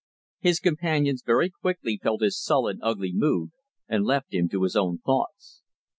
His 0.39 0.59
companions 0.59 1.21
very 1.23 1.51
quickly 1.51 1.99
felt 2.01 2.23
his 2.23 2.41
sullen, 2.41 2.79
ugly 2.81 3.11
mood, 3.13 3.51
and 3.87 4.03
left 4.03 4.33
him 4.33 4.49
to 4.49 4.63
his 4.63 4.75
own 4.75 4.97
thoughts. 4.97 5.61